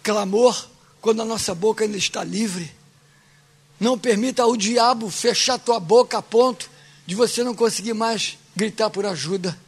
clamor 0.02 0.68
quando 1.00 1.22
a 1.22 1.24
nossa 1.24 1.54
boca 1.54 1.84
ainda 1.84 1.96
está 1.96 2.22
livre. 2.22 2.70
Não 3.78 3.98
permita 3.98 4.42
ao 4.42 4.56
diabo 4.56 5.10
fechar 5.10 5.58
tua 5.58 5.80
boca 5.80 6.18
a 6.18 6.22
ponto 6.22 6.70
de 7.06 7.14
você 7.14 7.42
não 7.42 7.54
conseguir 7.54 7.94
mais 7.94 8.38
gritar 8.54 8.90
por 8.90 9.06
ajuda. 9.06 9.58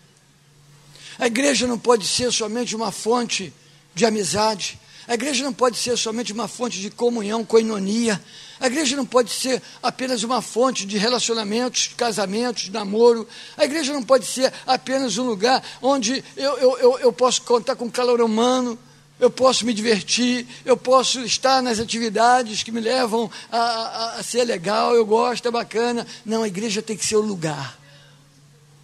A 1.19 1.27
igreja 1.27 1.67
não 1.67 1.79
pode 1.79 2.07
ser 2.07 2.33
somente 2.33 2.77
uma 2.77 2.93
fonte 2.93 3.53
de 3.95 4.05
amizade. 4.05 4.79
A 5.09 5.15
igreja 5.15 5.43
não 5.43 5.53
pode 5.53 5.79
ser 5.79 5.97
somente 5.97 6.33
uma 6.33 6.47
fonte 6.47 6.81
de 6.81 6.91
comunhão, 6.91 7.45
coinonia. 7.45 8.23
A 8.61 8.67
igreja 8.67 8.97
não 8.97 9.05
pode 9.05 9.31
ser 9.31 9.61
apenas 9.83 10.23
uma 10.23 10.41
fonte 10.41 10.87
de 10.87 10.97
relacionamentos, 10.97 11.91
casamentos, 11.97 12.69
namoro. 12.69 13.27
A 13.57 13.65
igreja 13.65 13.93
não 13.93 14.03
pode 14.03 14.27
ser 14.27 14.53
apenas 14.67 15.19
um 15.19 15.25
lugar 15.25 15.63
onde 15.81 16.23
eu, 16.37 16.57
eu, 16.59 16.79
eu, 16.79 16.99
eu 17.01 17.13
posso 17.13 17.43
contar 17.43 17.77
com 17.77 17.91
calor 17.91 18.21
humano 18.21 18.79
eu 19.23 19.31
posso 19.31 19.65
me 19.65 19.73
divertir, 19.73 20.45
eu 20.65 20.77
posso 20.77 21.21
estar 21.21 21.63
nas 21.63 21.79
atividades 21.79 22.65
que 22.65 22.73
me 22.73 22.81
levam 22.81 23.31
a, 23.53 23.57
a, 23.57 24.17
a, 24.17 24.23
ser 24.25 24.43
legal, 24.43 24.97
eu 24.97 25.07
gosto, 25.07 25.47
é 25.47 25.51
bacana. 25.51 26.05
Não, 26.27 26.43
a 26.43 26.49
igreja 26.49 26.83
tem 26.83 26.97
que 26.97 27.07
ser 27.07 27.15
o 27.15 27.21
lugar 27.21 27.79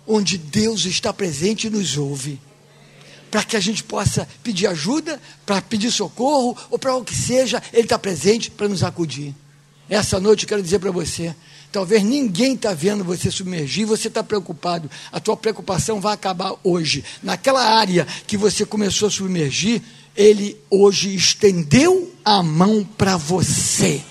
onde 0.07 0.38
Deus 0.38 0.87
está 0.87 1.12
presente 1.12 1.66
e 1.66 1.71
nos 1.71 1.99
ouve. 1.99 2.40
Para 3.33 3.42
que 3.42 3.57
a 3.57 3.61
gente 3.61 3.83
possa 3.83 4.28
pedir 4.40 4.68
ajuda, 4.68 5.21
para 5.45 5.61
pedir 5.61 5.90
socorro, 5.90 6.57
ou 6.71 6.78
para 6.78 6.95
o 6.95 7.04
que 7.04 7.16
seja, 7.16 7.61
Ele 7.73 7.83
está 7.83 7.99
presente 7.99 8.49
para 8.49 8.68
nos 8.68 8.85
acudir. 8.85 9.35
Essa 9.90 10.21
noite 10.21 10.45
eu 10.45 10.49
quero 10.49 10.62
dizer 10.62 10.78
para 10.78 10.92
você: 10.92 11.35
Talvez 11.73 12.02
ninguém 12.02 12.54
está 12.54 12.73
vendo 12.73 13.02
você 13.02 13.30
submergir, 13.30 13.87
você 13.87 14.07
está 14.07 14.23
preocupado. 14.23 14.88
A 15.12 15.18
tua 15.18 15.37
preocupação 15.37 16.00
vai 16.00 16.14
acabar 16.14 16.54
hoje. 16.62 17.04
Naquela 17.23 17.62
área 17.62 18.07
que 18.26 18.37
você 18.37 18.64
começou 18.64 19.09
a 19.09 19.11
submergir, 19.11 19.83
ele 20.16 20.60
hoje 20.70 21.14
estendeu 21.14 22.12
a 22.24 22.42
mão 22.42 22.84
para 22.96 23.16
você. 23.16 24.02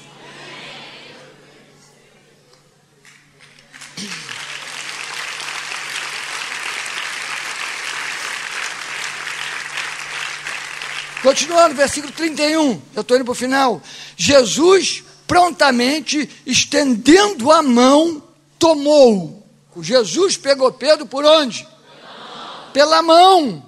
Continuando, 11.27 11.75
versículo 11.75 12.13
31, 12.13 12.81
eu 12.95 13.01
estou 13.01 13.17
indo 13.17 13.25
para 13.25 13.33
o 13.33 13.35
final. 13.35 13.81
Jesus, 14.15 15.03
prontamente, 15.27 16.29
estendendo 16.45 17.51
a 17.51 17.61
mão, 17.61 18.23
tomou. 18.57 19.45
Jesus 19.81 20.37
pegou 20.37 20.71
Pedro 20.71 21.05
por 21.05 21.25
onde? 21.25 21.67
Pela 22.71 23.01
mão. 23.01 23.66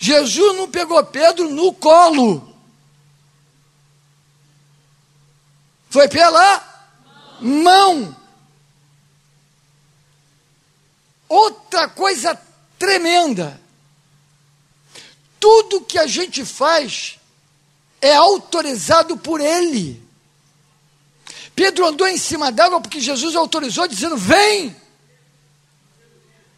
Jesus 0.00 0.56
não 0.56 0.68
pegou 0.68 1.04
Pedro 1.04 1.48
no 1.48 1.72
colo. 1.72 2.52
Foi 5.88 6.08
pela 6.08 6.64
mão. 7.40 8.16
outra 11.30 11.88
coisa 11.88 12.38
tremenda. 12.76 13.60
Tudo 15.38 15.82
que 15.82 15.98
a 15.98 16.06
gente 16.06 16.44
faz 16.44 17.18
é 18.02 18.14
autorizado 18.14 19.16
por 19.16 19.40
Ele. 19.40 20.02
Pedro 21.54 21.86
andou 21.86 22.08
em 22.08 22.18
cima 22.18 22.50
d'água 22.50 22.80
porque 22.80 23.00
Jesus 23.00 23.36
autorizou, 23.36 23.86
dizendo: 23.86 24.16
Vem! 24.16 24.76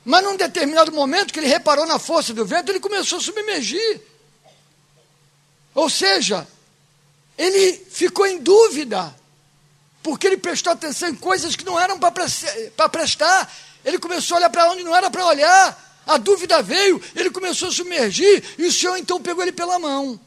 Mas 0.05 0.25
num 0.25 0.37
determinado 0.37 0.91
momento 0.93 1.33
que 1.33 1.39
ele 1.39 1.47
reparou 1.47 1.87
na 1.87 1.99
força 1.99 2.35
do 2.35 2.45
vento, 2.45 2.71
ele 2.71 2.81
começou 2.81 3.19
a 3.19 3.21
submergir. 3.21 4.01
Ou 5.75 5.89
seja, 5.89 6.47
ele 7.39 7.75
ficou 7.91 8.27
em 8.27 8.39
dúvida, 8.39 9.15
porque 10.03 10.27
ele 10.27 10.37
prestou 10.37 10.73
atenção 10.73 11.09
em 11.09 11.15
coisas 11.15 11.55
que 11.55 11.65
não 11.65 11.79
eram 11.79 11.99
para 11.99 12.89
prestar. 12.89 13.55
Ele 13.85 13.99
começou 13.99 14.37
a 14.37 14.39
olhar 14.39 14.51
para 14.51 14.71
onde 14.71 14.83
não 14.83 14.95
era 14.95 15.11
para 15.11 15.25
olhar. 15.25 16.03
A 16.05 16.19
dúvida 16.19 16.61
veio, 16.63 17.01
ele 17.15 17.31
começou 17.31 17.69
a 17.69 17.73
submergir, 17.73 18.43
e 18.59 18.67
o 18.67 18.73
Senhor 18.73 18.97
então 18.97 19.23
pegou 19.23 19.43
ele 19.43 19.53
pela 19.53 19.79
mão. 19.79 20.21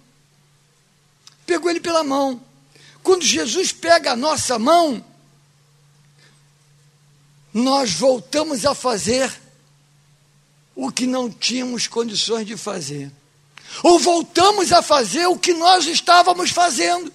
Pegou 1.45 1.69
ele 1.69 1.81
pela 1.81 2.01
mão. 2.01 2.41
Quando 3.03 3.23
Jesus 3.23 3.73
pega 3.73 4.13
a 4.13 4.15
nossa 4.15 4.57
mão, 4.57 5.03
nós 7.53 7.91
voltamos 7.91 8.65
a 8.65 8.73
fazer 8.73 9.31
o 10.75 10.91
que 10.91 11.07
não 11.07 11.29
tínhamos 11.29 11.87
condições 11.87 12.45
de 12.45 12.57
fazer. 12.57 13.11
Ou 13.81 13.97
voltamos 13.97 14.71
a 14.71 14.81
fazer 14.81 15.25
o 15.27 15.37
que 15.37 15.53
nós 15.53 15.85
estávamos 15.85 16.51
fazendo. 16.51 17.11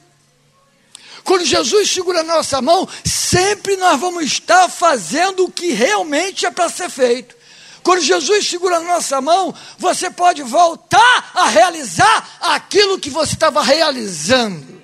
Quando 1.23 1.45
Jesus 1.45 1.91
segura 1.91 2.21
a 2.21 2.25
nossa 2.25 2.61
mão, 2.63 2.89
sempre 3.05 3.77
nós 3.77 4.01
vamos 4.01 4.25
estar 4.25 4.69
fazendo 4.69 5.45
o 5.45 5.51
que 5.51 5.73
realmente 5.73 6.47
é 6.47 6.51
para 6.51 6.69
ser 6.69 6.89
feito. 6.89 7.37
Quando 7.83 8.03
Jesus 8.03 8.49
segura 8.49 8.77
a 8.77 8.81
nossa 8.81 9.21
mão, 9.21 9.55
você 9.79 10.11
pode 10.11 10.43
voltar 10.43 11.31
a 11.35 11.47
realizar 11.47 12.39
aquilo 12.41 12.99
que 12.99 13.11
você 13.11 13.35
estava 13.35 13.63
realizando. 13.63 14.81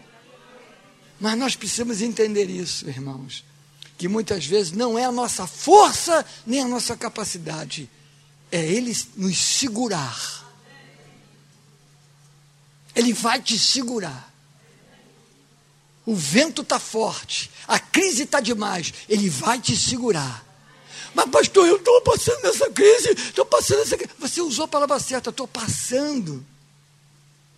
Mas 1.21 1.39
nós 1.39 1.57
precisamos 1.57 2.03
entender 2.03 2.49
isso, 2.49 2.89
irmãos, 2.89 3.45
que 3.99 4.09
muitas 4.09 4.45
vezes 4.45 4.73
não 4.73 4.99
é 4.99 5.05
a 5.05 5.13
nossa 5.13 5.47
força 5.47 6.25
nem 6.47 6.61
a 6.61 6.69
nossa 6.69 6.97
capacidade, 6.97 7.89
é 8.51 8.65
Ele 8.65 8.97
nos 9.17 9.39
segurar. 9.39 10.45
Ele 12.95 13.13
vai 13.13 13.41
te 13.41 13.59
segurar. 13.59 14.33
O 16.05 16.15
vento 16.15 16.63
está 16.63 16.79
forte, 16.79 17.51
a 17.67 17.81
crise 17.81 18.23
está 18.23 18.41
demais, 18.41 18.95
Ele 19.09 19.29
vai 19.29 19.61
te 19.61 19.77
segurar. 19.77 20.45
Mas, 21.13 21.29
pastor, 21.31 21.67
eu 21.67 21.77
estou 21.77 22.01
passando 22.03 22.43
nessa 22.43 22.71
crise, 22.71 23.11
estou 23.11 23.45
passando 23.45 23.79
nessa 23.79 23.97
crise. 23.97 24.13
Você 24.19 24.41
usou 24.41 24.67
a 24.67 24.69
palavra 24.69 25.01
certa, 25.01 25.31
estou 25.31 25.49
passando 25.49 26.45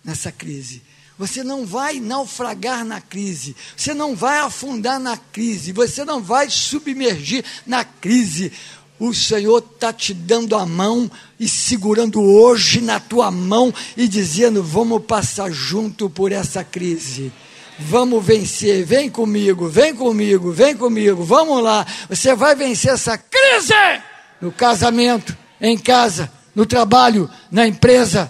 nessa 0.03 0.31
crise. 0.31 0.81
Você 1.19 1.43
não 1.43 1.65
vai 1.65 1.99
naufragar 1.99 2.85
na 2.85 3.01
crise, 3.01 3.53
você 3.75 3.93
não 3.93 4.15
vai 4.15 4.39
afundar 4.39 4.97
na 5.01 5.17
crise, 5.17 5.73
você 5.73 6.05
não 6.05 6.23
vai 6.23 6.49
submergir 6.49 7.43
na 7.65 7.83
crise. 7.83 8.53
O 8.99 9.13
Senhor 9.13 9.59
está 9.59 9.93
te 9.93 10.13
dando 10.13 10.57
a 10.57 10.65
mão 10.65 11.09
e 11.39 11.47
segurando 11.47 12.21
hoje 12.21 12.81
na 12.81 12.99
tua 12.99 13.31
mão 13.31 13.73
e 13.95 14.07
dizendo: 14.09 14.61
vamos 14.61 15.03
passar 15.05 15.49
junto 15.49 16.09
por 16.09 16.33
essa 16.33 16.65
crise. 16.65 17.31
Vamos 17.79 18.25
vencer, 18.25 18.83
vem 18.83 19.09
comigo, 19.09 19.69
vem 19.69 19.95
comigo, 19.95 20.51
vem 20.51 20.75
comigo, 20.75 21.23
vamos 21.23 21.63
lá. 21.63 21.87
Você 22.09 22.35
vai 22.35 22.53
vencer 22.53 22.91
essa 22.91 23.17
crise 23.17 23.73
no 24.41 24.51
casamento, 24.51 25.35
em 25.61 25.77
casa, 25.77 26.29
no 26.53 26.65
trabalho, 26.65 27.29
na 27.49 27.65
empresa, 27.65 28.29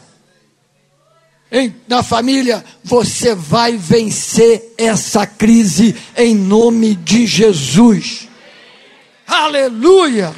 em, 1.52 1.76
na 1.88 2.04
família. 2.04 2.64
Você 2.84 3.34
vai 3.34 3.76
vencer 3.76 4.76
essa 4.78 5.26
crise 5.26 5.96
em 6.16 6.36
nome 6.36 6.94
de 6.94 7.26
Jesus. 7.26 8.28
Aleluia! 9.26 10.32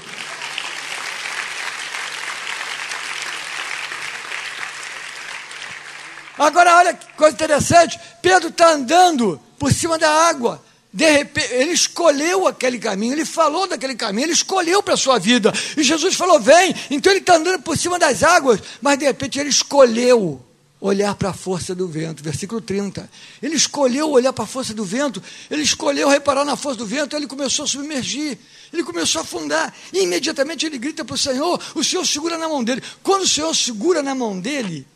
Agora, 6.42 6.76
olha 6.78 6.94
que 6.96 7.06
coisa 7.14 7.36
interessante: 7.36 8.00
Pedro 8.20 8.50
está 8.50 8.72
andando 8.72 9.40
por 9.60 9.72
cima 9.72 9.98
da 10.00 10.10
água. 10.10 10.64
De 10.92 11.10
repente, 11.10 11.54
ele 11.54 11.72
escolheu 11.72 12.48
aquele 12.48 12.80
caminho, 12.80 13.14
ele 13.14 13.26
falou 13.26 13.68
daquele 13.68 13.96
caminho, 13.96 14.26
ele 14.26 14.34
escolheu 14.34 14.82
para 14.82 14.96
a 14.96 14.98
sua 14.98 15.20
vida. 15.20 15.54
E 15.78 15.84
Jesus 15.84 16.16
falou: 16.16 16.40
vem. 16.40 16.76
Então 16.90 17.12
ele 17.12 17.20
está 17.20 17.36
andando 17.36 17.62
por 17.62 17.78
cima 17.78 18.00
das 18.00 18.24
águas, 18.24 18.60
mas 18.82 18.98
de 18.98 19.06
repente 19.06 19.40
ele 19.40 19.50
escolheu 19.50 20.44
olhar 20.82 21.14
para 21.14 21.30
a 21.30 21.34
força 21.34 21.76
do 21.76 21.88
vento. 21.88 22.24
Versículo 22.24 22.60
30. 22.60 23.08
Ele 23.40 23.56
escolheu 23.56 24.10
olhar 24.10 24.34
para 24.34 24.44
a 24.44 24.48
força 24.48 24.74
do 24.74 24.84
vento, 24.84 25.22
ele 25.50 25.62
escolheu 25.62 26.10
reparar 26.10 26.44
na 26.44 26.56
força 26.56 26.80
do 26.80 26.88
vento, 26.88 27.16
ele 27.16 27.28
começou 27.28 27.66
a 27.66 27.68
submergir, 27.68 28.36
ele 28.74 28.84
começou 28.84 29.20
a 29.20 29.24
afundar. 29.24 29.72
E 29.94 30.00
imediatamente 30.00 30.66
ele 30.66 30.80
grita 30.80 31.06
para 31.06 31.14
o 31.14 31.20
Senhor: 31.20 31.62
o 31.76 31.84
Senhor 31.84 32.04
segura 32.04 32.36
na 32.36 32.50
mão 32.50 32.64
dele. 32.64 32.82
Quando 33.04 33.22
o 33.22 33.28
Senhor 33.28 33.56
segura 33.56 34.02
na 34.02 34.16
mão 34.16 34.40
dele, 34.40 34.88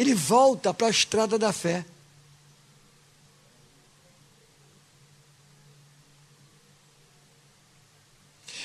ele 0.00 0.14
volta 0.14 0.72
para 0.72 0.86
a 0.86 0.90
estrada 0.90 1.38
da 1.38 1.52
fé. 1.52 1.84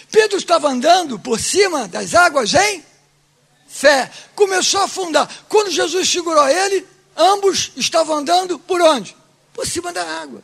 Pedro 0.09 0.37
estava 0.37 0.69
andando 0.69 1.19
por 1.19 1.37
cima 1.37 1.89
das 1.89 2.15
águas 2.15 2.53
em 2.53 2.85
fé. 3.67 4.09
Começou 4.33 4.79
a 4.79 4.85
afundar. 4.85 5.29
Quando 5.49 5.71
Jesus 5.71 6.09
segurou 6.09 6.47
ele, 6.47 6.87
ambos 7.17 7.73
estavam 7.75 8.15
andando 8.15 8.57
por 8.57 8.81
onde? 8.81 9.13
Por 9.53 9.67
cima 9.67 9.91
da 9.91 10.21
água. 10.21 10.41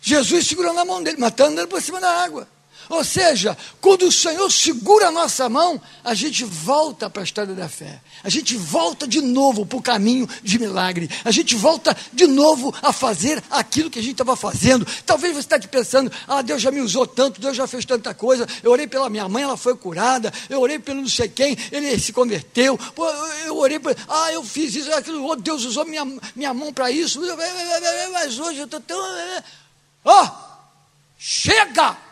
Jesus 0.00 0.46
segurou 0.46 0.72
na 0.72 0.86
mão 0.86 1.02
dele, 1.02 1.22
está 1.22 1.44
andando 1.44 1.68
por 1.68 1.82
cima 1.82 2.00
da 2.00 2.10
água. 2.22 2.48
Ou 2.88 3.04
seja, 3.04 3.56
quando 3.80 4.06
o 4.06 4.12
Senhor 4.12 4.50
segura 4.50 5.08
a 5.08 5.10
nossa 5.10 5.48
mão, 5.48 5.80
a 6.02 6.14
gente 6.14 6.44
volta 6.44 7.10
para 7.10 7.22
a 7.22 7.24
estrada 7.24 7.54
da 7.54 7.68
fé. 7.68 8.00
A 8.24 8.30
gente 8.30 8.56
volta 8.56 9.06
de 9.06 9.20
novo 9.20 9.66
para 9.66 9.78
o 9.78 9.82
caminho 9.82 10.28
de 10.42 10.58
milagre. 10.58 11.08
A 11.24 11.30
gente 11.30 11.54
volta 11.54 11.96
de 12.12 12.26
novo 12.26 12.74
a 12.82 12.92
fazer 12.92 13.42
aquilo 13.50 13.90
que 13.90 13.98
a 13.98 14.02
gente 14.02 14.12
estava 14.12 14.34
fazendo. 14.36 14.86
Talvez 15.04 15.34
você 15.34 15.40
esteja 15.40 15.68
pensando: 15.68 16.10
ah, 16.26 16.40
Deus 16.40 16.62
já 16.62 16.70
me 16.70 16.80
usou 16.80 17.06
tanto, 17.06 17.40
Deus 17.40 17.56
já 17.56 17.66
fez 17.66 17.84
tanta 17.84 18.14
coisa. 18.14 18.46
Eu 18.62 18.70
orei 18.70 18.86
pela 18.86 19.10
minha 19.10 19.28
mãe, 19.28 19.42
ela 19.42 19.56
foi 19.56 19.76
curada. 19.76 20.32
Eu 20.48 20.60
orei 20.60 20.78
pelo 20.78 21.02
não 21.02 21.08
sei 21.08 21.28
quem, 21.28 21.56
ele 21.70 21.98
se 21.98 22.12
converteu. 22.12 22.78
Eu 23.44 23.58
orei 23.58 23.78
por. 23.78 23.94
Ah, 24.08 24.32
eu 24.32 24.42
fiz 24.42 24.74
isso, 24.74 24.92
aquilo, 24.94 25.24
oh, 25.26 25.36
Deus 25.36 25.64
usou 25.64 25.84
minha, 25.84 26.04
minha 26.34 26.54
mão 26.54 26.72
para 26.72 26.90
isso. 26.90 27.20
Mas 28.12 28.38
hoje 28.38 28.60
eu 28.60 28.64
estou 28.64 28.80
tão. 28.80 28.98
Ó, 30.04 30.24
oh, 30.24 30.30
chega! 31.18 32.07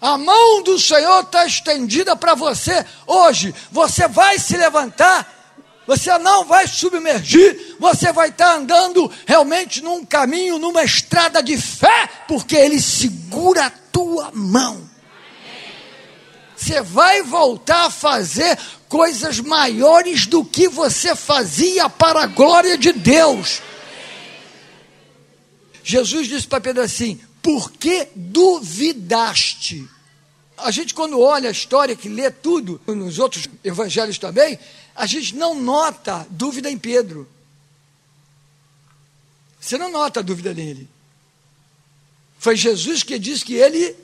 A 0.00 0.16
mão 0.16 0.62
do 0.62 0.78
Senhor 0.78 1.20
está 1.20 1.44
estendida 1.44 2.16
para 2.16 2.34
você 2.34 2.84
hoje. 3.06 3.54
Você 3.70 4.08
vai 4.08 4.38
se 4.38 4.56
levantar, 4.56 5.40
você 5.86 6.16
não 6.18 6.44
vai 6.44 6.66
submergir, 6.66 7.76
você 7.78 8.10
vai 8.12 8.30
estar 8.30 8.46
tá 8.46 8.54
andando 8.54 9.10
realmente 9.26 9.82
num 9.82 10.04
caminho, 10.04 10.58
numa 10.58 10.82
estrada 10.82 11.42
de 11.42 11.56
fé, 11.58 12.08
porque 12.26 12.56
Ele 12.56 12.80
segura 12.80 13.66
a 13.66 13.70
tua 13.70 14.30
mão. 14.32 14.88
Você 16.56 16.80
vai 16.80 17.22
voltar 17.22 17.86
a 17.86 17.90
fazer 17.90 18.58
coisas 18.88 19.40
maiores 19.40 20.26
do 20.26 20.44
que 20.44 20.68
você 20.68 21.14
fazia 21.14 21.88
para 21.88 22.22
a 22.22 22.26
glória 22.26 22.76
de 22.76 22.92
Deus. 22.92 23.62
Jesus 25.82 26.28
disse 26.28 26.46
para 26.46 26.60
Pedro 26.60 26.82
assim: 26.82 27.20
por 27.42 27.72
que 27.72 28.08
duvidaste? 28.14 29.88
A 30.56 30.70
gente, 30.70 30.92
quando 30.92 31.20
olha 31.20 31.48
a 31.48 31.52
história, 31.52 31.96
que 31.96 32.08
lê 32.08 32.30
tudo, 32.30 32.80
nos 32.86 33.18
outros 33.18 33.48
evangelhos 33.64 34.18
também, 34.18 34.58
a 34.94 35.06
gente 35.06 35.34
não 35.34 35.54
nota 35.60 36.26
dúvida 36.30 36.70
em 36.70 36.76
Pedro. 36.76 37.26
Você 39.58 39.78
não 39.78 39.90
nota 39.90 40.22
dúvida 40.22 40.52
nele. 40.52 40.88
Foi 42.38 42.56
Jesus 42.56 43.02
que 43.02 43.18
disse 43.18 43.44
que 43.44 43.54
ele 43.54 43.94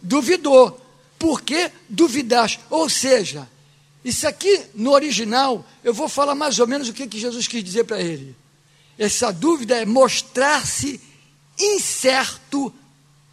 duvidou. 0.00 0.78
Por 1.18 1.42
que 1.42 1.70
duvidaste? 1.88 2.60
Ou 2.68 2.88
seja, 2.88 3.48
isso 4.04 4.26
aqui 4.26 4.62
no 4.74 4.90
original, 4.90 5.64
eu 5.84 5.94
vou 5.94 6.08
falar 6.08 6.34
mais 6.34 6.58
ou 6.58 6.66
menos 6.66 6.88
o 6.88 6.92
que, 6.92 7.06
que 7.06 7.20
Jesus 7.20 7.46
quis 7.46 7.62
dizer 7.62 7.84
para 7.84 8.00
ele. 8.00 8.34
Essa 8.98 9.32
dúvida 9.32 9.76
é 9.76 9.86
mostrar-se 9.86 11.00
incerto 11.62 12.72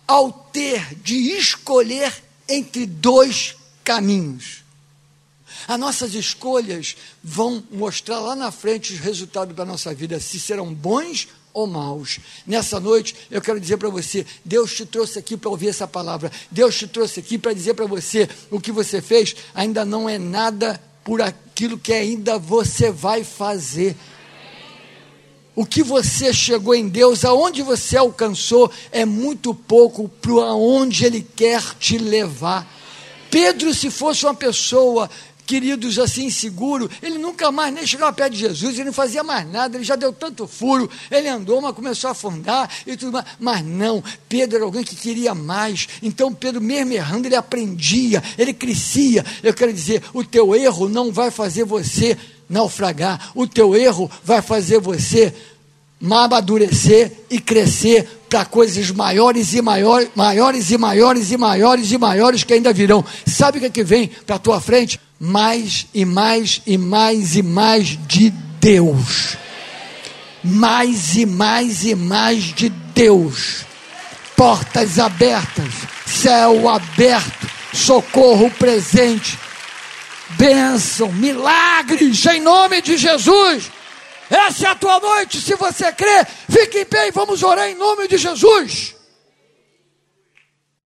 ao 0.07 0.31
ter 0.31 0.95
de 0.95 1.15
escolher 1.37 2.13
entre 2.47 2.85
dois 2.85 3.55
caminhos. 3.83 4.63
As 5.67 5.79
nossas 5.79 6.13
escolhas 6.13 6.95
vão 7.23 7.63
mostrar 7.71 8.19
lá 8.19 8.35
na 8.35 8.51
frente 8.51 8.93
os 8.93 8.99
resultados 8.99 9.55
da 9.55 9.65
nossa 9.65 9.93
vida, 9.93 10.19
se 10.19 10.39
serão 10.39 10.73
bons 10.73 11.27
ou 11.53 11.67
maus. 11.67 12.19
Nessa 12.45 12.79
noite, 12.79 13.15
eu 13.29 13.41
quero 13.41 13.59
dizer 13.59 13.77
para 13.77 13.89
você: 13.89 14.25
Deus 14.43 14.73
te 14.73 14.85
trouxe 14.85 15.19
aqui 15.19 15.35
para 15.35 15.49
ouvir 15.49 15.69
essa 15.69 15.87
palavra, 15.87 16.31
Deus 16.49 16.77
te 16.77 16.87
trouxe 16.87 17.19
aqui 17.19 17.37
para 17.37 17.53
dizer 17.53 17.73
para 17.73 17.85
você: 17.85 18.27
o 18.49 18.59
que 18.59 18.71
você 18.71 19.01
fez 19.01 19.35
ainda 19.53 19.83
não 19.83 20.09
é 20.09 20.17
nada 20.17 20.81
por 21.03 21.21
aquilo 21.21 21.77
que 21.77 21.93
ainda 21.93 22.37
você 22.37 22.91
vai 22.91 23.23
fazer. 23.23 23.95
O 25.55 25.65
que 25.65 25.83
você 25.83 26.33
chegou 26.33 26.73
em 26.73 26.88
Deus, 26.88 27.25
aonde 27.25 27.62
você 27.62 27.97
alcançou, 27.97 28.71
é 28.91 29.03
muito 29.05 29.53
pouco 29.53 30.07
para 30.07 30.53
onde 30.53 31.05
Ele 31.05 31.25
quer 31.35 31.62
te 31.79 31.97
levar. 31.97 32.67
Pedro, 33.29 33.73
se 33.73 33.91
fosse 33.91 34.25
uma 34.25 34.33
pessoa 34.33 35.09
queridos, 35.49 35.97
assim, 35.97 36.25
inseguro, 36.25 36.88
ele 37.01 37.17
nunca 37.17 37.51
mais 37.51 37.73
nem 37.73 37.83
chegava 37.83 38.13
perto 38.13 38.33
de 38.33 38.39
Jesus, 38.39 38.75
ele 38.75 38.83
não 38.83 38.93
fazia 38.93 39.23
mais 39.23 39.51
nada, 39.51 39.77
ele 39.77 39.83
já 39.83 39.95
deu 39.95 40.13
tanto 40.13 40.45
furo, 40.45 40.88
ele 41.09 41.27
andou, 41.27 41.59
mas 41.59 41.73
começou 41.73 42.07
a 42.07 42.12
afundar 42.12 42.69
e 42.85 42.95
tudo 42.95 43.13
mais. 43.13 43.25
Mas 43.39 43.65
não, 43.65 44.03
Pedro 44.27 44.57
era 44.57 44.65
alguém 44.65 44.83
que 44.83 44.95
queria 44.95 45.33
mais. 45.33 45.89
Então, 46.03 46.31
Pedro, 46.31 46.62
mesmo 46.62 46.93
errando, 46.93 47.27
ele 47.27 47.35
aprendia, 47.35 48.23
ele 48.38 48.53
crescia. 48.53 49.25
Eu 49.41 49.51
quero 49.51 49.73
dizer, 49.73 50.03
o 50.13 50.23
teu 50.23 50.53
erro 50.53 50.88
não 50.88 51.12
vai 51.12 51.31
fazer 51.31 51.63
você 51.63 52.15
naufragar, 52.49 53.31
o 53.35 53.45
teu 53.45 53.75
erro 53.75 54.09
vai 54.23 54.41
fazer 54.41 54.79
você 54.79 55.33
amadurecer 56.01 57.12
e 57.29 57.39
crescer 57.39 58.07
para 58.29 58.45
coisas 58.45 58.89
maiores 58.91 59.53
e 59.53 59.62
maiores, 59.62 60.09
maiores 60.15 60.71
e 60.71 60.77
maiores 60.77 61.31
e 61.31 61.38
maiores 61.38 61.91
e 61.91 61.97
maiores 61.97 62.43
que 62.43 62.53
ainda 62.53 62.71
virão. 62.71 63.03
Sabe 63.25 63.57
o 63.57 63.62
que, 63.62 63.67
é 63.67 63.69
que 63.69 63.83
vem 63.83 64.07
para 64.25 64.39
tua 64.39 64.62
frente? 64.62 64.99
Mais 65.19 65.88
e 65.93 66.05
mais 66.05 66.62
e 66.65 66.77
mais 66.77 67.35
e 67.35 67.43
mais 67.43 67.97
de 68.07 68.29
Deus. 68.62 69.38
Mais 70.43 71.15
e 71.15 71.25
mais 71.25 71.83
e 71.83 71.95
mais 71.95 72.43
de 72.43 72.69
Deus. 72.69 73.65
Portas 74.38 74.97
abertas, 74.99 75.73
céu 76.05 76.69
aberto, 76.69 77.49
socorro 77.73 78.49
presente, 78.51 79.38
bênção, 80.31 81.11
milagres 81.11 82.25
em 82.25 82.41
nome 82.41 82.81
de 82.81 82.97
Jesus. 82.97 83.71
Essa 84.29 84.67
é 84.67 84.69
a 84.69 84.75
tua 84.75 84.99
noite. 84.99 85.41
Se 85.41 85.55
você 85.55 85.91
crê, 85.91 86.25
fique 86.49 86.79
em 86.79 86.85
pé 86.85 87.07
e 87.07 87.11
vamos 87.11 87.41
orar 87.41 87.67
em 87.67 87.75
nome 87.75 88.07
de 88.07 88.17
Jesus. 88.17 88.95